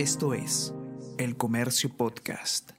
Esto 0.00 0.32
es 0.32 0.72
El 1.18 1.36
Comercio 1.36 1.94
Podcast. 1.94 2.70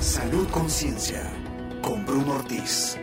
Salud 0.00 0.48
Conciencia 0.48 1.30
con 1.82 2.06
Bruno 2.06 2.36
Ortiz. 2.36 2.96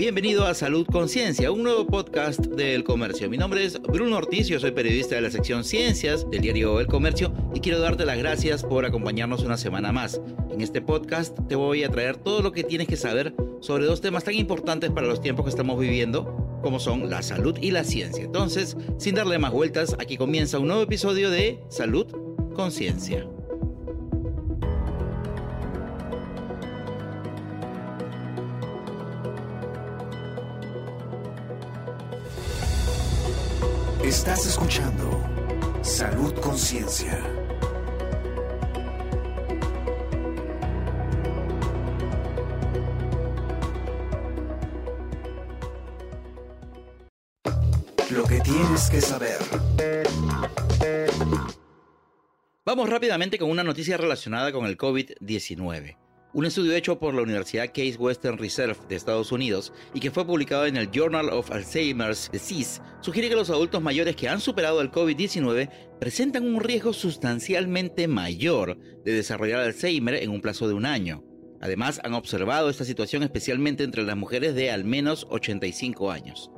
Bienvenido 0.00 0.46
a 0.46 0.54
Salud 0.54 0.86
Conciencia, 0.86 1.52
un 1.52 1.62
nuevo 1.62 1.86
podcast 1.86 2.40
del 2.40 2.84
comercio. 2.84 3.28
Mi 3.28 3.36
nombre 3.36 3.66
es 3.66 3.78
Bruno 3.82 4.16
Ortiz, 4.16 4.48
yo 4.48 4.58
soy 4.58 4.70
periodista 4.70 5.14
de 5.14 5.20
la 5.20 5.30
sección 5.30 5.62
Ciencias 5.62 6.24
del 6.30 6.40
diario 6.40 6.80
El 6.80 6.86
Comercio 6.86 7.34
y 7.54 7.60
quiero 7.60 7.80
darte 7.80 8.06
las 8.06 8.16
gracias 8.16 8.62
por 8.62 8.86
acompañarnos 8.86 9.42
una 9.42 9.58
semana 9.58 9.92
más. 9.92 10.18
En 10.50 10.62
este 10.62 10.80
podcast 10.80 11.38
te 11.48 11.54
voy 11.54 11.84
a 11.84 11.90
traer 11.90 12.16
todo 12.16 12.40
lo 12.40 12.50
que 12.50 12.64
tienes 12.64 12.88
que 12.88 12.96
saber 12.96 13.34
sobre 13.60 13.84
dos 13.84 14.00
temas 14.00 14.24
tan 14.24 14.32
importantes 14.36 14.90
para 14.90 15.06
los 15.06 15.20
tiempos 15.20 15.44
que 15.44 15.50
estamos 15.50 15.78
viviendo, 15.78 16.58
como 16.62 16.80
son 16.80 17.10
la 17.10 17.20
salud 17.20 17.58
y 17.60 17.70
la 17.70 17.84
ciencia. 17.84 18.24
Entonces, 18.24 18.78
sin 18.96 19.16
darle 19.16 19.38
más 19.38 19.52
vueltas, 19.52 19.96
aquí 19.98 20.16
comienza 20.16 20.58
un 20.58 20.68
nuevo 20.68 20.82
episodio 20.82 21.28
de 21.28 21.60
Salud 21.68 22.06
Conciencia. 22.54 23.28
Estás 34.10 34.44
escuchando 34.44 35.22
Salud 35.82 36.34
Conciencia. 36.40 37.16
Lo 48.10 48.24
que 48.24 48.40
tienes 48.40 48.90
que 48.90 49.00
saber. 49.00 49.38
Vamos 52.64 52.90
rápidamente 52.90 53.38
con 53.38 53.48
una 53.48 53.62
noticia 53.62 53.96
relacionada 53.96 54.50
con 54.50 54.66
el 54.66 54.76
COVID-19. 54.76 56.09
Un 56.32 56.46
estudio 56.46 56.74
hecho 56.74 56.96
por 56.96 57.12
la 57.12 57.22
Universidad 57.22 57.72
Case 57.74 57.96
Western 57.98 58.38
Reserve 58.38 58.76
de 58.88 58.94
Estados 58.94 59.32
Unidos 59.32 59.72
y 59.94 59.98
que 59.98 60.12
fue 60.12 60.24
publicado 60.24 60.64
en 60.64 60.76
el 60.76 60.88
Journal 60.92 61.28
of 61.28 61.50
Alzheimer's 61.50 62.30
Disease 62.30 62.80
sugiere 63.00 63.28
que 63.28 63.34
los 63.34 63.50
adultos 63.50 63.82
mayores 63.82 64.14
que 64.14 64.28
han 64.28 64.40
superado 64.40 64.80
el 64.80 64.92
COVID-19 64.92 65.68
presentan 65.98 66.46
un 66.46 66.60
riesgo 66.60 66.92
sustancialmente 66.92 68.06
mayor 68.06 68.78
de 69.04 69.12
desarrollar 69.12 69.58
Alzheimer 69.58 70.14
en 70.14 70.30
un 70.30 70.40
plazo 70.40 70.68
de 70.68 70.74
un 70.74 70.86
año. 70.86 71.24
Además, 71.60 72.00
han 72.04 72.14
observado 72.14 72.70
esta 72.70 72.84
situación 72.84 73.24
especialmente 73.24 73.82
entre 73.82 74.04
las 74.04 74.16
mujeres 74.16 74.54
de 74.54 74.70
al 74.70 74.84
menos 74.84 75.26
85 75.30 76.12
años. 76.12 76.52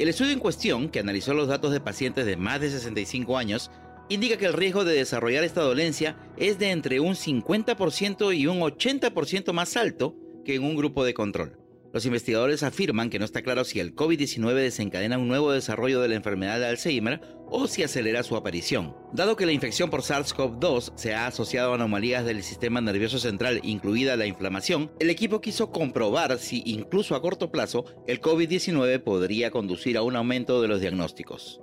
El 0.00 0.08
estudio 0.08 0.32
en 0.32 0.40
cuestión, 0.40 0.88
que 0.88 0.98
analizó 0.98 1.32
los 1.32 1.46
datos 1.46 1.70
de 1.70 1.80
pacientes 1.80 2.26
de 2.26 2.36
más 2.36 2.60
de 2.60 2.70
65 2.70 3.38
años, 3.38 3.70
indica 4.08 4.36
que 4.36 4.46
el 4.46 4.52
riesgo 4.52 4.84
de 4.84 4.94
desarrollar 4.94 5.44
esta 5.44 5.62
dolencia 5.62 6.16
es 6.36 6.58
de 6.58 6.70
entre 6.70 7.00
un 7.00 7.14
50% 7.14 8.36
y 8.36 8.46
un 8.46 8.60
80% 8.60 9.52
más 9.52 9.76
alto 9.76 10.16
que 10.44 10.54
en 10.54 10.64
un 10.64 10.76
grupo 10.76 11.04
de 11.04 11.14
control. 11.14 11.58
Los 11.92 12.06
investigadores 12.06 12.62
afirman 12.62 13.10
que 13.10 13.18
no 13.18 13.26
está 13.26 13.42
claro 13.42 13.64
si 13.64 13.78
el 13.78 13.94
COVID-19 13.94 14.54
desencadena 14.54 15.18
un 15.18 15.28
nuevo 15.28 15.52
desarrollo 15.52 16.00
de 16.00 16.08
la 16.08 16.14
enfermedad 16.14 16.58
de 16.58 16.66
Alzheimer 16.66 17.20
o 17.50 17.66
si 17.66 17.82
acelera 17.82 18.22
su 18.22 18.34
aparición. 18.34 18.96
Dado 19.12 19.36
que 19.36 19.44
la 19.44 19.52
infección 19.52 19.90
por 19.90 20.00
SARS-CoV-2 20.00 20.92
se 20.96 21.14
ha 21.14 21.26
asociado 21.26 21.72
a 21.72 21.74
anomalías 21.74 22.24
del 22.24 22.42
sistema 22.42 22.80
nervioso 22.80 23.18
central, 23.18 23.60
incluida 23.62 24.16
la 24.16 24.26
inflamación, 24.26 24.90
el 25.00 25.10
equipo 25.10 25.42
quiso 25.42 25.70
comprobar 25.70 26.38
si 26.38 26.62
incluso 26.64 27.14
a 27.14 27.20
corto 27.20 27.52
plazo 27.52 27.84
el 28.06 28.22
COVID-19 28.22 29.02
podría 29.02 29.50
conducir 29.50 29.98
a 29.98 30.02
un 30.02 30.16
aumento 30.16 30.62
de 30.62 30.68
los 30.68 30.80
diagnósticos. 30.80 31.61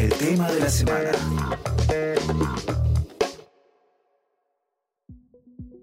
El 0.00 0.08
tema 0.14 0.50
de 0.50 0.60
la 0.60 0.70
semana. 0.70 1.12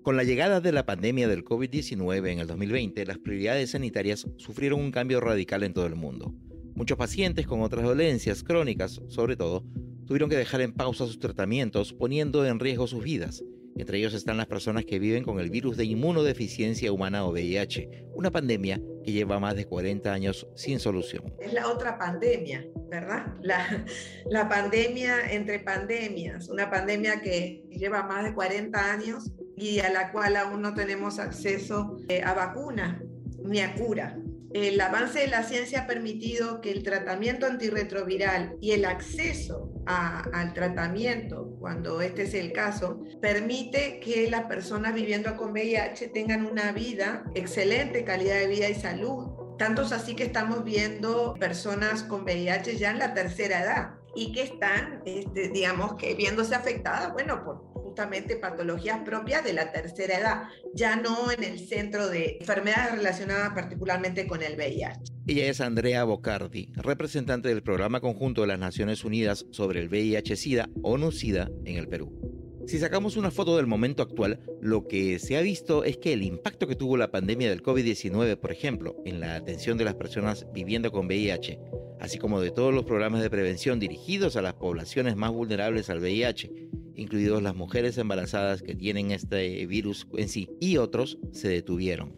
Con 0.01 0.17
la 0.17 0.23
llegada 0.23 0.59
de 0.59 0.71
la 0.71 0.87
pandemia 0.87 1.27
del 1.27 1.45
COVID-19 1.45 2.31
en 2.31 2.39
el 2.39 2.47
2020, 2.47 3.05
las 3.05 3.19
prioridades 3.19 3.69
sanitarias 3.69 4.27
sufrieron 4.37 4.79
un 4.79 4.89
cambio 4.89 5.19
radical 5.19 5.61
en 5.61 5.75
todo 5.75 5.85
el 5.85 5.93
mundo. 5.93 6.33
Muchos 6.73 6.97
pacientes 6.97 7.45
con 7.45 7.61
otras 7.61 7.83
dolencias 7.83 8.41
crónicas, 8.43 8.99
sobre 9.07 9.35
todo, 9.35 9.63
tuvieron 10.07 10.31
que 10.31 10.35
dejar 10.35 10.61
en 10.61 10.73
pausa 10.73 11.05
sus 11.05 11.19
tratamientos, 11.19 11.93
poniendo 11.93 12.43
en 12.43 12.59
riesgo 12.59 12.87
sus 12.87 13.03
vidas. 13.03 13.43
Entre 13.77 13.99
ellos 13.99 14.15
están 14.15 14.37
las 14.37 14.47
personas 14.47 14.85
que 14.85 14.97
viven 14.97 15.23
con 15.23 15.39
el 15.39 15.51
virus 15.51 15.77
de 15.77 15.85
inmunodeficiencia 15.85 16.91
humana 16.91 17.25
o 17.25 17.31
VIH, 17.31 18.07
una 18.13 18.31
pandemia 18.31 18.81
que 19.03 19.11
lleva 19.11 19.39
más 19.39 19.55
de 19.55 19.65
40 19.65 20.11
años 20.11 20.47
sin 20.55 20.79
solución. 20.79 21.33
Es 21.39 21.53
la 21.53 21.67
otra 21.67 21.97
pandemia, 21.97 22.65
¿verdad? 22.89 23.35
La, 23.41 24.49
pandemia 24.49 25.31
entre 25.31 25.59
pandemias, 25.59 26.49
una 26.49 26.69
pandemia 26.69 27.21
que 27.21 27.63
lleva 27.69 28.03
más 28.03 28.23
de 28.23 28.33
40 28.33 28.91
años 28.91 29.31
y 29.55 29.79
a 29.79 29.91
la 29.91 30.11
cual 30.11 30.35
aún 30.37 30.61
no 30.61 30.73
tenemos 30.73 31.19
acceso 31.19 31.97
eh, 32.09 32.21
a 32.23 32.33
vacuna 32.33 33.01
ni 33.43 33.59
a 33.59 33.75
cura. 33.75 34.17
El 34.53 34.79
avance 34.81 35.19
de 35.19 35.27
la 35.27 35.43
ciencia 35.43 35.81
ha 35.81 35.87
permitido 35.87 36.61
que 36.61 36.71
el 36.71 36.81
tratamiento 36.81 37.45
antirretroviral 37.45 38.57
y 38.59 38.71
el 38.71 38.85
acceso 38.85 39.71
al 39.85 40.53
tratamiento, 40.53 41.56
cuando 41.67 41.99
este 41.99 42.23
es 42.23 42.33
el 42.33 42.53
caso, 42.53 42.97
permite 43.21 43.99
que 43.99 44.31
las 44.31 44.45
personas 44.45 44.93
viviendo 44.93 45.35
con 45.35 45.51
VIH 45.51 46.07
tengan 46.13 46.45
una 46.45 46.71
vida, 46.71 47.25
excelente 47.35 48.05
calidad 48.05 48.35
de 48.35 48.47
vida 48.47 48.69
y 48.69 48.73
salud. 48.73 49.57
Tanto 49.57 49.81
es 49.81 49.91
así 49.91 50.15
que 50.15 50.23
estamos 50.23 50.63
viendo 50.63 51.33
personas 51.33 52.03
con 52.03 52.23
VIH 52.23 52.77
ya 52.77 52.91
en 52.91 52.99
la 52.99 53.13
tercera 53.13 53.63
edad 53.63 53.89
y 54.15 54.31
que 54.31 54.43
están, 54.43 55.01
este, 55.05 55.49
digamos, 55.49 55.95
que 55.95 56.15
viéndose 56.15 56.55
afectadas, 56.55 57.11
bueno, 57.11 57.43
por 57.43 57.76
justamente 57.97 58.35
patologías 58.35 58.99
propias 58.99 59.43
de 59.43 59.53
la 59.53 59.71
tercera 59.71 60.19
edad, 60.19 60.43
ya 60.75 60.97
no 60.97 61.31
en 61.31 61.43
el 61.43 61.57
centro 61.57 62.07
de 62.07 62.37
enfermedades 62.39 62.91
relacionadas 62.95 63.55
particularmente 63.55 64.27
con 64.27 64.43
el 64.43 64.55
VIH. 64.55 65.13
Ella 65.25 65.47
es 65.47 65.61
Andrea 65.61 66.03
Bocardi, 66.03 66.71
representante 66.75 67.49
del 67.49 67.63
Programa 67.63 67.99
Conjunto 67.99 68.41
de 68.41 68.47
las 68.49 68.59
Naciones 68.59 69.03
Unidas 69.03 69.47
sobre 69.49 69.81
el 69.81 69.89
VIH-Sida, 69.89 70.69
ONU-SIDA, 70.83 71.49
en 71.65 71.77
el 71.77 71.87
Perú. 71.87 72.37
Si 72.67 72.77
sacamos 72.77 73.17
una 73.17 73.31
foto 73.31 73.57
del 73.57 73.65
momento 73.65 74.03
actual, 74.03 74.41
lo 74.61 74.87
que 74.87 75.17
se 75.17 75.35
ha 75.35 75.41
visto 75.41 75.83
es 75.83 75.97
que 75.97 76.13
el 76.13 76.21
impacto 76.21 76.67
que 76.67 76.75
tuvo 76.75 76.97
la 76.97 77.09
pandemia 77.09 77.49
del 77.49 77.63
COVID-19, 77.63 78.37
por 78.37 78.51
ejemplo, 78.51 78.95
en 79.05 79.21
la 79.21 79.35
atención 79.35 79.77
de 79.79 79.85
las 79.85 79.95
personas 79.95 80.45
viviendo 80.53 80.91
con 80.91 81.07
VIH, 81.07 81.59
así 81.99 82.19
como 82.19 82.41
de 82.41 82.51
todos 82.51 82.73
los 82.73 82.83
programas 82.83 83.21
de 83.21 83.29
prevención 83.29 83.79
dirigidos 83.79 84.35
a 84.35 84.41
las 84.41 84.53
poblaciones 84.53 85.15
más 85.15 85.31
vulnerables 85.31 85.89
al 85.89 85.99
VIH, 85.99 86.66
incluidos 86.97 87.41
las 87.41 87.55
mujeres 87.55 87.97
embarazadas 87.97 88.61
que 88.61 88.75
tienen 88.75 89.11
este 89.11 89.65
virus 89.65 90.07
en 90.17 90.27
sí, 90.27 90.49
y 90.59 90.77
otros 90.77 91.19
se 91.31 91.47
detuvieron. 91.47 92.17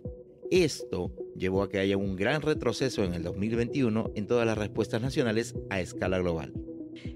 Esto 0.50 1.14
llevó 1.36 1.62
a 1.62 1.70
que 1.70 1.80
haya 1.80 1.96
un 1.98 2.16
gran 2.16 2.42
retroceso 2.42 3.04
en 3.04 3.14
el 3.14 3.22
2021 3.22 4.14
en 4.16 4.26
todas 4.26 4.48
las 4.48 4.58
respuestas 4.58 5.02
nacionales 5.02 5.54
a 5.70 5.80
escala 5.80 6.18
global. 6.18 6.54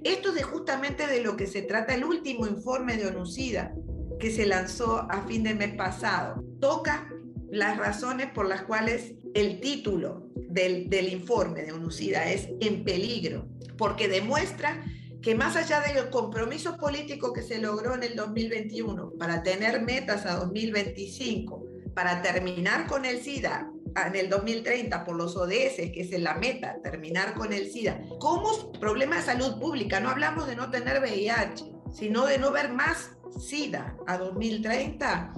Esto 0.03 0.35
es 0.35 0.45
justamente 0.45 1.07
de 1.07 1.21
lo 1.21 1.35
que 1.35 1.47
se 1.47 1.61
trata 1.61 1.95
el 1.95 2.03
último 2.03 2.45
informe 2.45 2.97
de 2.97 3.07
ONUCIDA 3.07 3.73
que 4.19 4.31
se 4.31 4.45
lanzó 4.45 5.07
a 5.09 5.25
fin 5.27 5.43
de 5.43 5.55
mes 5.55 5.73
pasado. 5.75 6.43
Toca 6.59 7.09
las 7.49 7.77
razones 7.77 8.27
por 8.33 8.47
las 8.47 8.63
cuales 8.63 9.15
el 9.33 9.59
título 9.59 10.29
del, 10.49 10.89
del 10.89 11.11
informe 11.11 11.63
de 11.63 11.71
ONUCIDA 11.71 12.31
es 12.31 12.49
En 12.61 12.83
peligro, 12.83 13.47
porque 13.77 14.07
demuestra 14.07 14.83
que 15.23 15.35
más 15.35 15.55
allá 15.55 15.79
del 15.79 16.09
compromiso 16.09 16.77
político 16.77 17.31
que 17.31 17.41
se 17.41 17.57
logró 17.57 17.95
en 17.95 18.03
el 18.03 18.15
2021 18.15 19.13
para 19.17 19.41
tener 19.41 19.81
metas 19.81 20.25
a 20.25 20.35
2025, 20.35 21.65
para 21.95 22.21
terminar 22.21 22.87
con 22.87 23.05
el 23.05 23.21
SIDA 23.21 23.71
en 24.05 24.15
el 24.15 24.29
2030 24.29 25.05
por 25.05 25.15
los 25.15 25.37
ODS, 25.37 25.91
que 25.93 26.01
es 26.01 26.19
la 26.19 26.35
meta, 26.35 26.75
terminar 26.83 27.35
con 27.35 27.53
el 27.53 27.71
SIDA, 27.71 28.01
como 28.19 28.73
problema 28.73 29.15
de 29.15 29.21
salud 29.21 29.59
pública, 29.59 30.01
no 30.01 30.09
hablamos 30.09 30.45
de 30.45 30.57
no 30.57 30.69
tener 30.69 30.99
VIH, 30.99 31.71
sino 31.93 32.25
de 32.25 32.37
no 32.37 32.51
ver 32.51 32.73
más 32.73 33.11
SIDA 33.39 33.95
a 34.05 34.17
2030, 34.17 35.33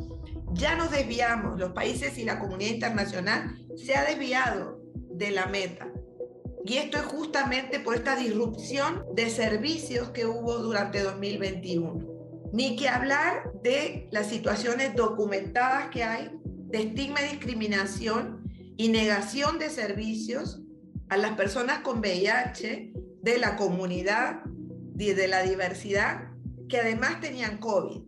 ya 0.54 0.75
nos 0.75 0.89
desviamos, 0.89 1.60
los 1.60 1.74
países 1.74 2.18
y 2.18 2.24
la 2.24 2.39
comunidad 2.39 2.71
internacional 2.71 3.56
se 3.75 3.95
ha 3.95 4.06
desviado 4.06 4.80
de 4.95 5.30
la 5.30 5.45
meta. 5.45 5.88
Y 6.65 6.77
esto 6.77 6.97
es 6.97 7.03
justamente 7.03 7.79
por 7.79 7.95
esta 7.95 8.15
disrupción 8.15 9.06
de 9.13 9.29
servicios 9.29 10.09
que 10.09 10.25
hubo 10.25 10.57
durante 10.57 11.01
2021. 11.01 12.00
Ni 12.53 12.75
que 12.75 12.89
hablar 12.89 13.51
de 13.62 14.07
las 14.12 14.29
situaciones 14.29 14.95
documentadas 14.95 15.89
que 15.89 16.03
hay 16.03 16.31
de 16.44 16.79
estigma 16.79 17.21
y 17.21 17.33
discriminación 17.33 18.51
y 18.77 18.89
negación 18.89 19.59
de 19.59 19.69
servicios 19.69 20.62
a 21.09 21.17
las 21.17 21.35
personas 21.35 21.79
con 21.79 22.00
VIH 22.00 22.94
de 23.21 23.38
la 23.38 23.57
comunidad, 23.57 24.41
de 24.45 25.27
la 25.27 25.44
diversidad, 25.44 26.31
que 26.67 26.79
además 26.79 27.19
tenían 27.21 27.59
COVID. 27.59 28.01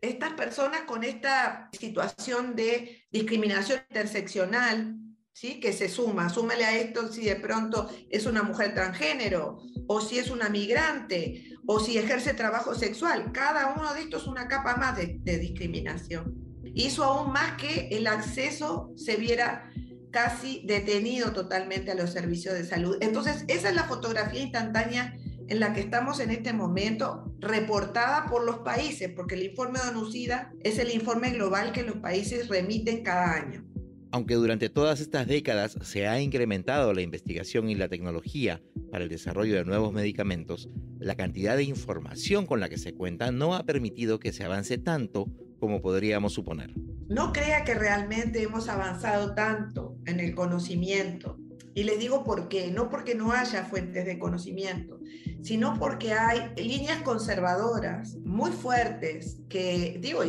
estas 0.00 0.32
personas 0.32 0.80
con 0.82 1.04
esta 1.04 1.70
situación 1.72 2.56
de 2.56 3.04
discriminación 3.12 3.82
interseccional, 3.88 4.96
¿sí? 5.32 5.60
que 5.60 5.72
se 5.72 5.88
suma, 5.88 6.28
súmale 6.28 6.64
a 6.64 6.76
esto 6.76 7.10
si 7.12 7.24
de 7.24 7.36
pronto 7.36 7.88
es 8.10 8.26
una 8.26 8.42
mujer 8.42 8.74
transgénero, 8.74 9.58
o 9.86 10.00
si 10.00 10.18
es 10.18 10.30
una 10.30 10.48
migrante, 10.48 11.44
o 11.66 11.80
si 11.80 11.98
ejerce 11.98 12.34
trabajo 12.34 12.74
sexual. 12.74 13.32
Cada 13.32 13.74
uno 13.74 13.92
de 13.94 14.02
estos 14.02 14.22
es 14.22 14.28
una 14.28 14.48
capa 14.48 14.76
más 14.76 14.96
de, 14.96 15.38
discriminación. 15.38 16.34
Hizo 16.74 17.04
aún 17.04 17.32
más 17.32 17.56
que 17.56 17.88
el 17.90 18.06
acceso 18.06 18.92
se 18.96 19.16
viera 19.16 19.70
casi 20.10 20.62
detenido 20.66 21.32
totalmente 21.32 21.90
a 21.90 21.94
los 21.94 22.10
servicios 22.10 22.54
de 22.54 22.64
salud. 22.64 22.96
Entonces, 23.00 23.44
esa 23.48 23.70
es 23.70 23.74
la 23.74 23.84
fotografía 23.84 24.42
instantánea 24.42 25.16
en 25.48 25.60
la 25.60 25.72
que 25.72 25.80
estamos 25.80 26.20
en 26.20 26.30
este 26.30 26.52
momento, 26.52 27.34
reportada 27.40 28.26
por 28.26 28.44
los 28.44 28.58
países, 28.58 29.10
porque 29.14 29.34
el 29.34 29.42
informe 29.42 29.80
de 29.80 29.88
ONUCIDA 29.88 30.52
es 30.60 30.78
el 30.78 30.90
informe 30.94 31.30
global 31.30 31.72
que 31.72 31.82
los 31.82 31.96
países 31.96 32.48
remiten 32.48 33.02
cada 33.02 33.34
año. 33.34 33.71
Aunque 34.14 34.34
durante 34.34 34.68
todas 34.68 35.00
estas 35.00 35.26
décadas 35.26 35.78
se 35.80 36.06
ha 36.06 36.20
incrementado 36.20 36.92
la 36.92 37.00
investigación 37.00 37.70
y 37.70 37.74
la 37.74 37.88
tecnología 37.88 38.60
para 38.90 39.04
el 39.04 39.10
desarrollo 39.10 39.54
de 39.54 39.64
nuevos 39.64 39.94
medicamentos, 39.94 40.68
la 40.98 41.14
cantidad 41.14 41.56
de 41.56 41.64
información 41.64 42.44
con 42.44 42.60
la 42.60 42.68
que 42.68 42.76
se 42.76 42.92
cuenta 42.92 43.32
no 43.32 43.54
ha 43.54 43.64
permitido 43.64 44.20
que 44.20 44.34
se 44.34 44.44
avance 44.44 44.76
tanto 44.76 45.28
como 45.58 45.80
podríamos 45.80 46.34
suponer. 46.34 46.74
No 47.08 47.32
crea 47.32 47.64
que 47.64 47.72
realmente 47.72 48.42
hemos 48.42 48.68
avanzado 48.68 49.34
tanto 49.34 49.96
en 50.04 50.20
el 50.20 50.34
conocimiento 50.34 51.38
y 51.74 51.84
les 51.84 51.98
digo 51.98 52.24
por 52.24 52.48
qué, 52.48 52.70
no 52.70 52.90
porque 52.90 53.14
no 53.14 53.32
haya 53.32 53.64
fuentes 53.64 54.04
de 54.04 54.18
conocimiento, 54.18 55.00
sino 55.42 55.78
porque 55.78 56.12
hay 56.12 56.52
líneas 56.56 57.02
conservadoras 57.02 58.16
muy 58.24 58.50
fuertes 58.50 59.38
que, 59.48 59.98
digo, 60.00 60.22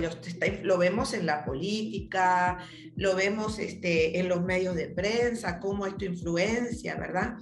lo 0.64 0.78
vemos 0.78 1.14
en 1.14 1.26
la 1.26 1.46
política, 1.46 2.60
lo 2.96 3.16
vemos 3.16 3.60
este, 3.60 4.20
en 4.20 4.30
los 4.30 4.44
medios 4.44 4.76
de 4.76 4.88
prensa, 4.88 5.60
cómo 5.60 5.86
esto 5.86 6.06
influencia, 6.06 6.96
¿verdad? 6.96 7.36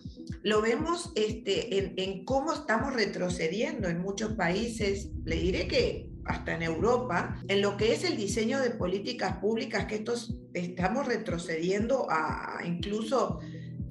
Lo 0.43 0.61
vemos 0.61 1.11
este, 1.15 1.77
en, 1.77 1.93
en 1.97 2.25
cómo 2.25 2.53
estamos 2.53 2.93
retrocediendo 2.93 3.87
en 3.87 4.01
muchos 4.01 4.33
países. 4.33 5.09
Le 5.23 5.35
diré 5.35 5.67
que 5.67 6.09
hasta 6.25 6.55
en 6.55 6.63
Europa, 6.63 7.41
en 7.47 7.61
lo 7.61 7.77
que 7.77 7.93
es 7.93 8.03
el 8.03 8.17
diseño 8.17 8.59
de 8.59 8.71
políticas 8.71 9.37
públicas, 9.37 9.85
que 9.85 9.95
estos 9.95 10.35
estamos 10.53 11.07
retrocediendo 11.07 12.07
a 12.09 12.59
incluso 12.65 13.39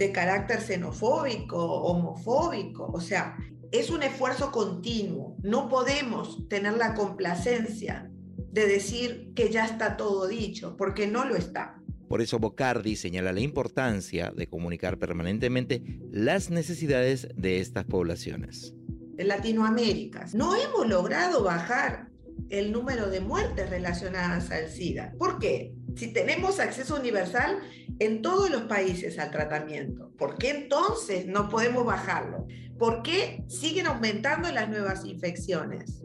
de 0.01 0.13
carácter 0.13 0.63
xenofóbico, 0.63 1.59
homofóbico, 1.59 2.87
o 2.91 3.03
sea, 3.03 3.37
es 3.71 3.91
un 3.91 4.03
esfuerzo 4.03 4.51
continuo. 4.51 5.37
No 5.43 5.69
podemos 5.69 6.49
tener 6.49 6.73
la 6.79 6.95
complacencia 6.95 8.11
de 8.51 8.67
decir 8.67 9.33
que 9.35 9.51
ya 9.51 9.67
está 9.67 9.99
todo 9.99 10.27
dicho, 10.27 10.75
porque 10.79 11.07
no 11.07 11.27
lo 11.27 11.37
está. 11.37 11.79
Por 12.09 12.23
eso 12.23 12.39
Bocardi 12.39 12.97
señala 12.97 13.35
la 13.35 13.41
importancia 13.41 14.33
de 14.35 14.47
comunicar 14.47 14.97
permanentemente 14.97 16.01
las 16.11 16.49
necesidades 16.49 17.29
de 17.37 17.61
estas 17.61 17.85
poblaciones. 17.85 18.75
En 19.19 19.29
Latinoamérica 19.29 20.25
no 20.33 20.57
hemos 20.57 20.89
logrado 20.89 21.45
bajar 21.45 22.09
el 22.49 22.73
número 22.73 23.11
de 23.11 23.21
muertes 23.21 23.69
relacionadas 23.69 24.51
al 24.51 24.71
SIDA. 24.71 25.13
¿Por 25.19 25.39
qué? 25.39 25.75
Si 25.95 26.11
tenemos 26.11 26.59
acceso 26.59 26.97
universal, 26.97 27.59
en 28.01 28.23
todos 28.23 28.51
los 28.51 28.63
países 28.63 29.19
al 29.19 29.31
tratamiento. 29.31 30.11
¿Por 30.17 30.39
qué 30.39 30.51
entonces 30.51 31.27
no 31.27 31.49
podemos 31.51 31.85
bajarlo? 31.85 32.47
¿Por 32.79 33.03
qué 33.03 33.45
siguen 33.47 33.87
aumentando 33.87 34.51
las 34.51 34.71
nuevas 34.71 35.05
infecciones? 35.05 36.03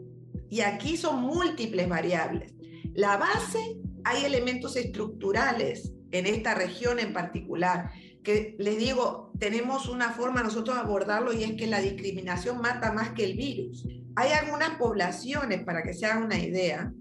Y 0.50 0.60
aquí 0.60 0.98
son 0.98 1.22
múltiples 1.22 1.88
variables. 1.88 2.54
La 2.94 3.16
base, 3.16 3.78
hay 4.04 4.26
elementos 4.26 4.76
estructurales 4.76 5.94
en 6.12 6.26
esta 6.26 6.54
región 6.54 6.98
en 6.98 7.14
particular, 7.14 7.90
que 8.22 8.56
les 8.58 8.78
digo, 8.78 9.32
tenemos 9.38 9.88
una 9.88 10.10
forma 10.10 10.42
nosotros 10.42 10.76
de 10.76 10.82
abordarlo 10.82 11.32
y 11.32 11.44
es 11.44 11.52
que 11.54 11.66
la 11.66 11.80
discriminación 11.80 12.60
mata 12.60 12.92
más 12.92 13.10
que 13.10 13.24
el 13.24 13.36
virus. 13.36 13.86
Hay 14.16 14.32
algunas 14.32 14.76
poblaciones, 14.76 15.64
para 15.64 15.82
que 15.82 15.94
se 15.94 16.06
hagan 16.06 16.24
una 16.24 16.38
idea, 16.38 16.92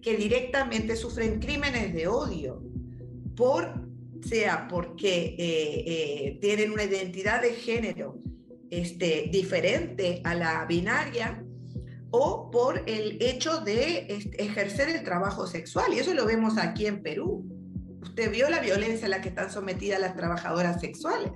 que 0.00 0.16
directamente 0.16 0.94
sufren 0.94 1.40
crímenes 1.40 1.92
de 1.92 2.06
odio 2.06 2.69
por, 3.40 3.72
sea 4.22 4.68
porque 4.68 5.34
eh, 5.38 5.84
eh, 5.86 6.38
tienen 6.42 6.72
una 6.72 6.84
identidad 6.84 7.40
de 7.40 7.54
género 7.54 8.18
este, 8.70 9.30
diferente 9.32 10.20
a 10.24 10.34
la 10.34 10.66
binaria 10.66 11.42
o 12.10 12.50
por 12.50 12.82
el 12.86 13.16
hecho 13.22 13.60
de 13.62 14.08
este, 14.10 14.42
ejercer 14.42 14.90
el 14.90 15.04
trabajo 15.04 15.46
sexual. 15.46 15.94
Y 15.94 16.00
eso 16.00 16.12
lo 16.12 16.26
vemos 16.26 16.58
aquí 16.58 16.84
en 16.84 17.02
Perú. 17.02 17.46
Usted 18.02 18.30
vio 18.30 18.50
la 18.50 18.60
violencia 18.60 19.06
a 19.06 19.08
la 19.08 19.22
que 19.22 19.30
están 19.30 19.50
sometidas 19.50 20.00
las 20.00 20.16
trabajadoras 20.16 20.78
sexuales. 20.78 21.32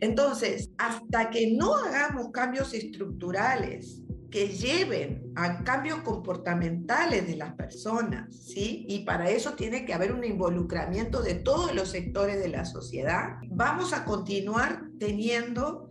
Entonces, 0.00 0.72
hasta 0.76 1.30
que 1.30 1.54
no 1.56 1.74
hagamos 1.74 2.32
cambios 2.32 2.74
estructurales 2.74 4.02
que 4.34 4.48
lleven 4.48 5.32
a 5.36 5.62
cambios 5.62 6.00
comportamentales 6.00 7.24
de 7.24 7.36
las 7.36 7.52
personas, 7.52 8.34
¿sí? 8.34 8.84
Y 8.88 9.04
para 9.04 9.30
eso 9.30 9.52
tiene 9.52 9.84
que 9.84 9.94
haber 9.94 10.10
un 10.10 10.24
involucramiento 10.24 11.22
de 11.22 11.36
todos 11.36 11.72
los 11.72 11.90
sectores 11.90 12.40
de 12.42 12.48
la 12.48 12.64
sociedad. 12.64 13.36
Vamos 13.48 13.92
a 13.92 14.04
continuar 14.04 14.88
teniendo 14.98 15.88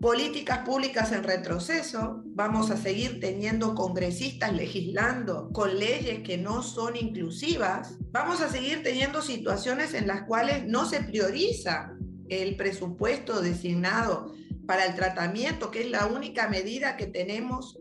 políticas 0.00 0.66
públicas 0.66 1.12
en 1.12 1.22
retroceso, 1.22 2.24
vamos 2.26 2.72
a 2.72 2.76
seguir 2.76 3.20
teniendo 3.20 3.76
congresistas 3.76 4.52
legislando 4.52 5.48
con 5.52 5.78
leyes 5.78 6.24
que 6.24 6.36
no 6.36 6.64
son 6.64 6.96
inclusivas, 6.96 7.96
vamos 8.10 8.40
a 8.40 8.48
seguir 8.48 8.82
teniendo 8.82 9.22
situaciones 9.22 9.94
en 9.94 10.08
las 10.08 10.22
cuales 10.22 10.66
no 10.66 10.84
se 10.84 11.04
prioriza 11.04 11.94
el 12.28 12.56
presupuesto 12.56 13.40
designado 13.40 14.32
para 14.68 14.84
el 14.84 14.94
tratamiento, 14.94 15.70
que 15.70 15.80
es 15.80 15.90
la 15.90 16.04
única 16.04 16.46
medida 16.46 16.98
que 16.98 17.06
tenemos 17.06 17.80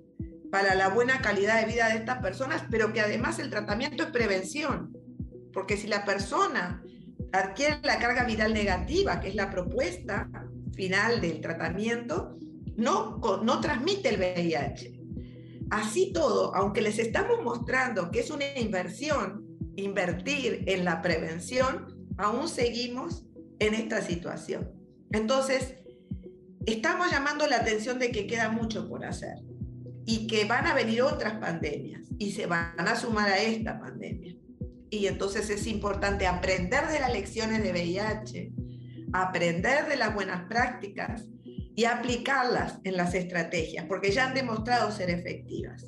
para 0.49 0.73
la 0.73 0.87
buena 0.87 1.21
calidad 1.21 1.59
de 1.59 1.69
vida 1.69 1.89
de 1.89 1.95
estas 1.95 2.19
personas, 2.19 2.63
pero 2.71 2.93
que 2.93 3.01
además 3.01 3.39
el 3.39 3.49
tratamiento 3.49 4.03
es 4.03 4.09
prevención, 4.09 4.97
porque 5.51 5.75
si 5.75 5.87
la 5.87 6.05
persona 6.05 6.81
adquiere 7.33 7.81
la 7.83 7.99
carga 7.99 8.23
viral 8.23 8.53
negativa, 8.53 9.19
que 9.19 9.27
es 9.27 9.35
la 9.35 9.51
propuesta 9.51 10.29
final 10.75 11.19
del 11.19 11.41
tratamiento, 11.41 12.37
no, 12.77 13.19
no 13.43 13.59
transmite 13.59 14.07
el 14.07 14.19
VIH. 14.19 14.93
Así 15.69 16.13
todo, 16.13 16.55
aunque 16.55 16.79
les 16.79 16.99
estamos 16.99 17.43
mostrando 17.43 18.11
que 18.11 18.21
es 18.21 18.31
una 18.31 18.57
inversión, 18.57 19.45
invertir 19.75 20.63
en 20.67 20.85
la 20.85 21.01
prevención, 21.01 22.07
aún 22.17 22.47
seguimos 22.47 23.25
en 23.59 23.73
esta 23.73 24.01
situación. 24.01 24.71
Entonces, 25.11 25.75
estamos 26.67 27.09
llamando 27.09 27.47
la 27.47 27.57
atención 27.57 27.97
de 27.97 28.11
que 28.11 28.27
queda 28.27 28.49
mucho 28.49 28.87
por 28.87 29.05
hacer 29.05 29.37
y 30.05 30.27
que 30.27 30.45
van 30.45 30.67
a 30.67 30.73
venir 30.73 31.01
otras 31.01 31.33
pandemias 31.35 32.01
y 32.19 32.31
se 32.31 32.45
van 32.45 32.73
a 32.77 32.95
sumar 32.95 33.29
a 33.29 33.39
esta 33.39 33.79
pandemia. 33.79 34.35
Y 34.89 35.07
entonces 35.07 35.49
es 35.49 35.65
importante 35.67 36.27
aprender 36.27 36.87
de 36.87 36.99
las 36.99 37.11
lecciones 37.11 37.63
de 37.63 37.71
VIH, 37.71 38.51
aprender 39.13 39.87
de 39.87 39.95
las 39.95 40.13
buenas 40.13 40.43
prácticas 40.47 41.23
y 41.43 41.85
aplicarlas 41.85 42.79
en 42.83 42.97
las 42.97 43.13
estrategias, 43.13 43.85
porque 43.85 44.11
ya 44.11 44.27
han 44.27 44.33
demostrado 44.33 44.91
ser 44.91 45.09
efectivas. 45.09 45.85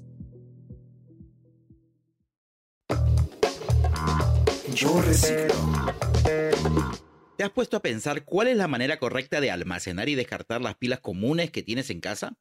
Yo 4.73 5.01
reciclo. 5.01 5.55
¿Te 7.39 7.45
has 7.45 7.51
puesto 7.51 7.77
a 7.77 7.81
pensar 7.81 8.25
cuál 8.25 8.49
es 8.49 8.57
la 8.57 8.67
manera 8.67 8.99
correcta 8.99 9.39
de 9.39 9.49
almacenar 9.49 10.09
y 10.09 10.15
descartar 10.15 10.59
las 10.59 10.75
pilas 10.75 10.99
comunes 10.99 11.51
que 11.51 11.63
tienes 11.63 11.89
en 11.89 12.01
casa? 12.01 12.33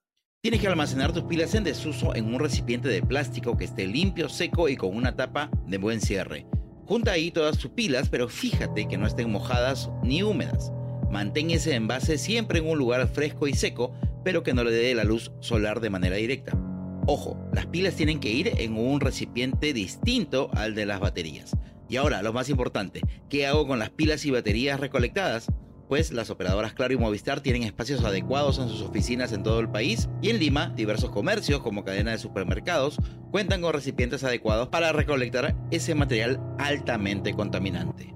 Tienes 0.42 0.60
que 0.60 0.66
almacenar 0.66 1.12
tus 1.12 1.22
pilas 1.22 1.54
en 1.54 1.62
desuso 1.62 2.16
en 2.16 2.24
un 2.34 2.40
recipiente 2.40 2.88
de 2.88 3.00
plástico 3.00 3.56
que 3.56 3.66
esté 3.66 3.86
limpio, 3.86 4.28
seco 4.28 4.68
y 4.68 4.76
con 4.76 4.96
una 4.96 5.14
tapa 5.14 5.52
de 5.68 5.78
buen 5.78 6.00
cierre. 6.00 6.48
Junta 6.84 7.12
ahí 7.12 7.30
todas 7.30 7.58
tus 7.58 7.70
pilas, 7.70 8.08
pero 8.08 8.28
fíjate 8.28 8.88
que 8.88 8.98
no 8.98 9.06
estén 9.06 9.30
mojadas 9.30 9.88
ni 10.02 10.24
húmedas. 10.24 10.72
Mantén 11.12 11.52
ese 11.52 11.76
envase 11.76 12.18
siempre 12.18 12.58
en 12.58 12.68
un 12.68 12.76
lugar 12.76 13.06
fresco 13.06 13.46
y 13.46 13.54
seco, 13.54 13.94
pero 14.24 14.42
que 14.42 14.52
no 14.52 14.64
le 14.64 14.72
dé 14.72 14.96
la 14.96 15.04
luz 15.04 15.30
solar 15.38 15.78
de 15.78 15.90
manera 15.90 16.16
directa. 16.16 16.58
Ojo, 17.06 17.38
las 17.52 17.66
pilas 17.66 17.94
tienen 17.94 18.18
que 18.18 18.32
ir 18.32 18.50
en 18.60 18.76
un 18.76 18.98
recipiente 18.98 19.72
distinto 19.72 20.50
al 20.54 20.74
de 20.74 20.86
las 20.86 20.98
baterías. 20.98 21.56
Y 21.88 21.96
ahora, 21.96 22.22
lo 22.22 22.32
más 22.32 22.50
importante, 22.50 23.00
¿qué 23.30 23.46
hago 23.46 23.66
con 23.66 23.78
las 23.78 23.90
pilas 23.90 24.24
y 24.26 24.30
baterías 24.30 24.78
recolectadas? 24.78 25.46
Pues 25.88 26.12
las 26.12 26.28
operadoras 26.28 26.74
Claro 26.74 26.92
y 26.92 26.98
Movistar 26.98 27.40
tienen 27.40 27.62
espacios 27.62 28.04
adecuados 28.04 28.58
en 28.58 28.68
sus 28.68 28.82
oficinas 28.82 29.32
en 29.32 29.42
todo 29.42 29.58
el 29.60 29.70
país 29.70 30.10
y 30.20 30.28
en 30.28 30.38
Lima 30.38 30.68
diversos 30.76 31.10
comercios 31.10 31.60
como 31.60 31.82
cadena 31.84 32.10
de 32.10 32.18
supermercados 32.18 32.98
cuentan 33.30 33.62
con 33.62 33.72
recipientes 33.72 34.22
adecuados 34.22 34.68
para 34.68 34.92
recolectar 34.92 35.56
ese 35.70 35.94
material 35.94 36.40
altamente 36.58 37.32
contaminante. 37.32 38.14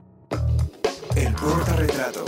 El 1.17 1.33
portarretrato. 1.35 2.25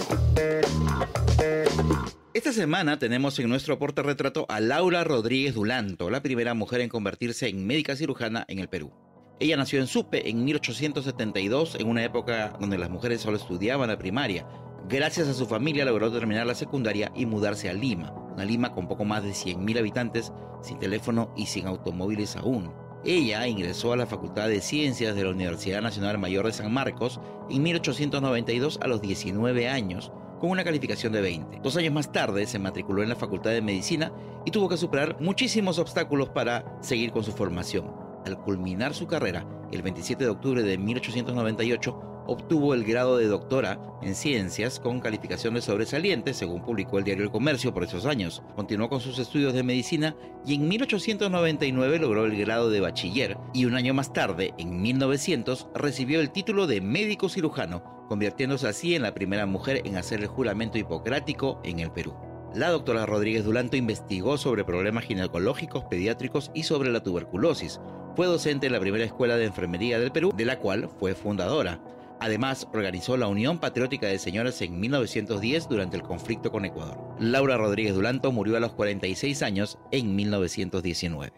Esta 2.33 2.53
semana 2.53 2.99
tenemos 2.99 3.39
en 3.39 3.49
nuestro 3.51 3.79
portarretrato 3.79 4.47
a 4.49 4.61
Laura 4.61 5.05
Rodríguez 5.05 5.55
Dulanto, 5.55 6.09
la 6.09 6.23
primera 6.23 6.55
mujer 6.55 6.81
en 6.81 6.89
convertirse 6.89 7.49
en 7.49 7.67
médica 7.67 7.97
cirujana 7.97 8.45
en 8.49 8.61
el 8.61 8.69
Perú. 8.69 8.93
Ella 9.41 9.57
nació 9.57 9.81
en 9.81 9.88
Supe 9.88 10.31
en 10.31 10.45
1872, 10.45 11.75
en 11.81 11.88
una 11.88 12.05
época 12.05 12.57
donde 12.61 12.79
las 12.79 12.88
mujeres 12.88 13.21
solo 13.21 13.37
estudiaban 13.37 13.88
la 13.88 13.99
primaria. 13.99 14.47
Gracias 14.88 15.26
a 15.26 15.35
su 15.35 15.47
familia 15.47 15.85
logró 15.85 16.12
terminar 16.12 16.47
la 16.47 16.55
secundaria 16.55 17.11
y 17.17 17.26
mudarse 17.26 17.69
a 17.69 17.73
Lima, 17.73 18.12
una 18.12 18.45
Lima 18.45 18.73
con 18.73 18.87
poco 18.87 19.05
más 19.05 19.25
de 19.25 19.31
100.000 19.31 19.79
habitantes, 19.79 20.33
sin 20.62 20.79
teléfono 20.79 21.33
y 21.37 21.47
sin 21.47 21.67
automóviles 21.67 22.37
aún. 22.37 22.73
Ella 23.05 23.47
ingresó 23.49 23.93
a 23.93 23.97
la 23.97 24.07
Facultad 24.07 24.49
de 24.49 24.61
Ciencias 24.61 25.17
de 25.17 25.25
la 25.25 25.31
Universidad 25.31 25.83
Nacional 25.83 26.17
Mayor 26.17 26.47
de 26.47 26.53
San 26.53 26.73
Marcos 26.73 27.21
en 27.50 27.62
1892 27.64 28.79
a 28.83 28.87
los 28.87 29.03
19 29.03 29.69
años, 29.69 30.12
con 30.38 30.50
una 30.50 30.62
calificación 30.62 31.12
de 31.12 31.23
20. 31.23 31.61
Dos 31.61 31.76
años 31.76 31.93
más 31.93 32.12
tarde 32.12 32.47
se 32.47 32.61
matriculó 32.61 33.03
en 33.03 33.09
la 33.09 33.17
Facultad 33.17 33.50
de 33.50 33.62
Medicina 33.62 34.12
y 34.45 34.53
tuvo 34.53 34.69
que 34.69 34.76
superar 34.76 35.21
muchísimos 35.21 35.81
obstáculos 35.81 36.29
para 36.29 36.79
seguir 36.81 37.11
con 37.11 37.25
su 37.25 37.33
formación. 37.33 38.03
Al 38.25 38.38
culminar 38.38 38.95
su 38.95 39.07
carrera, 39.07 39.47
el 39.73 39.83
27 39.83 40.25
de 40.25 40.31
octubre 40.31 40.62
de 40.62 40.78
1898, 40.78 42.25
obtuvo 42.26 42.75
el 42.75 42.85
grado 42.85 43.19
de 43.19 43.26
doctora 43.26 43.78
en 44.02 44.14
ciencias 44.14 44.81
con 44.81 45.00
calificaciones 45.00 45.64
sobresalientes, 45.64 46.37
según 46.37 46.62
publicó 46.62 46.99
el 46.99 47.04
diario 47.04 47.25
El 47.25 47.31
Comercio 47.31 47.75
por 47.75 47.85
esos 47.85 48.07
años. 48.07 48.43
Continuó 48.57 48.88
con 48.88 49.00
sus 49.00 49.19
estudios 49.19 49.52
de 49.52 49.62
medicina 49.62 50.16
y 50.47 50.54
en 50.54 50.69
1899 50.69 51.99
logró 51.99 52.25
el 52.25 52.37
grado 52.37 52.71
de 52.71 52.81
bachiller 52.81 53.37
y 53.52 53.66
un 53.66 53.75
año 53.75 53.93
más 53.95 54.12
tarde, 54.12 54.54
en 54.59 54.81
1900, 54.81 55.69
recibió 55.75 56.21
el 56.21 56.31
título 56.31 56.66
de 56.66 56.81
médico 56.81 57.28
cirujano 57.28 57.95
convirtiéndose 58.09 58.69
así 58.69 58.95
en 58.95 59.02
la 59.02 59.14
primera 59.14 59.47
mujer 59.47 59.83
en 59.85 59.97
hacer 59.97 60.21
el 60.21 60.26
juramento 60.26 60.78
hipocrático 60.78 61.61
en 61.64 61.81
el 61.81 61.90
Perú. 61.90 62.14
La 62.54 62.71
doctora 62.71 63.07
Rodríguez 63.07 63.45
Dulanto 63.45 63.76
investigó 63.76 64.38
sobre 64.38 64.64
problemas 64.64 65.04
ginecológicos, 65.04 65.85
pediátricos 65.85 66.52
y 66.54 66.62
sobre 66.62 66.93
la 66.93 67.02
tuberculosis. 67.02 67.81
Fue 68.16 68.26
docente 68.26 68.66
en 68.66 68.73
la 68.73 68.78
primera 68.78 69.04
escuela 69.04 69.37
de 69.37 69.47
enfermería 69.47 69.99
del 69.99 70.12
Perú, 70.12 70.33
de 70.37 70.44
la 70.44 70.61
cual 70.61 70.88
fue 71.00 71.16
fundadora. 71.16 71.80
Además, 72.21 72.68
organizó 72.73 73.16
la 73.16 73.26
Unión 73.26 73.59
Patriótica 73.59 74.06
de 74.06 74.21
Señoras 74.21 74.62
en 74.62 74.78
1910 74.78 75.68
durante 75.68 75.97
el 75.97 76.04
conflicto 76.04 76.52
con 76.52 76.64
Ecuador. 76.64 76.97
Laura 77.18 77.56
Rodríguez 77.56 77.94
Dulanto 77.94 78.30
murió 78.30 78.56
a 78.56 78.61
los 78.61 78.73
46 78.75 79.42
años 79.42 79.78
en 79.90 80.14
1919. 80.14 81.33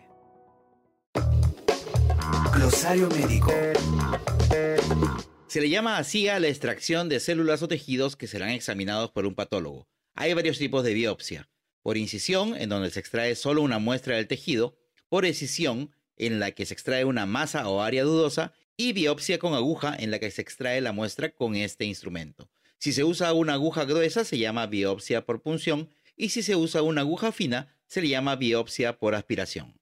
Glosario 2.53 3.09
médico. 3.09 3.53
Se 5.47 5.63
le 5.63 5.71
llama 5.71 5.97
así 5.97 6.29
a 6.29 6.39
la 6.41 6.49
extracción 6.49 7.09
de 7.09 7.21
células 7.21 7.63
o 7.63 7.69
tejidos 7.69 8.17
que 8.17 8.27
serán 8.27 8.51
examinados 8.51 9.11
por 9.13 9.25
un 9.25 9.35
patólogo. 9.35 9.89
Hay 10.15 10.35
varios 10.35 10.59
tipos 10.59 10.85
de 10.85 10.93
biopsia. 10.93 11.49
Por 11.83 11.97
incisión, 11.97 12.55
en 12.55 12.69
donde 12.69 12.91
se 12.91 13.01
extrae 13.01 13.35
solo 13.35 13.63
una 13.63 13.79
muestra 13.79 14.17
del 14.17 14.27
tejido, 14.27 14.77
por 15.09 15.25
excisión, 15.25 15.96
en 16.17 16.41
la 16.41 16.53
que 16.53 16.67
se 16.67 16.75
extrae 16.75 17.05
una 17.05 17.27
masa 17.27 17.69
o 17.69 17.83
área 17.83 18.05
dudosa, 18.05 18.53
y 18.77 18.93
biopsia 18.93 19.39
con 19.39 19.55
aguja, 19.55 19.97
en 19.99 20.11
la 20.11 20.19
que 20.19 20.31
se 20.31 20.43
extrae 20.43 20.81
la 20.81 20.93
muestra 20.93 21.31
con 21.31 21.57
este 21.57 21.85
instrumento. 21.85 22.51
Si 22.79 22.93
se 22.93 23.05
usa 23.05 23.33
una 23.33 23.55
aguja 23.55 23.85
gruesa, 23.85 24.25
se 24.25 24.39
llama 24.39 24.67
biopsia 24.67 25.25
por 25.25 25.41
punción, 25.41 25.89
y 26.17 26.29
si 26.29 26.43
se 26.43 26.57
usa 26.57 26.83
una 26.83 27.01
aguja 27.03 27.33
fina, 27.33 27.75
se 27.87 28.03
le 28.03 28.09
llama 28.09 28.37
biopsia 28.37 28.99
por 28.99 29.15
aspiración. 29.15 29.75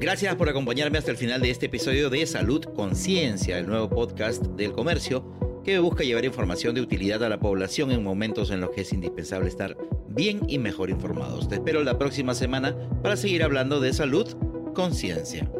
Gracias 0.00 0.36
por 0.36 0.48
acompañarme 0.48 0.98
hasta 0.98 1.10
el 1.10 1.16
final 1.16 1.42
de 1.42 1.50
este 1.50 1.66
episodio 1.66 2.08
de 2.08 2.24
Salud 2.24 2.64
Conciencia, 2.64 3.58
el 3.58 3.66
nuevo 3.66 3.90
podcast 3.90 4.42
del 4.42 4.72
comercio 4.72 5.60
que 5.64 5.80
busca 5.80 6.04
llevar 6.04 6.24
información 6.24 6.74
de 6.74 6.80
utilidad 6.80 7.22
a 7.24 7.28
la 7.28 7.40
población 7.40 7.90
en 7.90 8.04
momentos 8.04 8.50
en 8.50 8.60
los 8.60 8.70
que 8.70 8.82
es 8.82 8.92
indispensable 8.92 9.48
estar 9.48 9.76
bien 10.08 10.40
y 10.48 10.58
mejor 10.58 10.90
informados. 10.90 11.48
Te 11.48 11.56
espero 11.56 11.82
la 11.82 11.98
próxima 11.98 12.34
semana 12.34 12.74
para 13.02 13.16
seguir 13.16 13.42
hablando 13.42 13.80
de 13.80 13.92
salud 13.92 14.26
conciencia. 14.74 15.50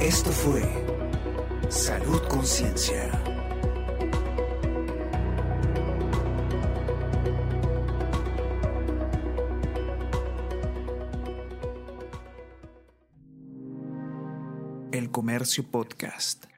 Esto 0.00 0.30
fue 0.30 0.62
Salud 1.68 2.22
Conciencia. 2.28 3.25
Comercio 15.46 15.62
Podcast. 15.62 16.55